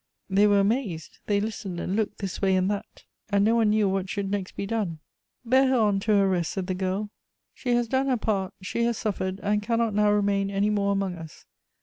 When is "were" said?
0.47-0.59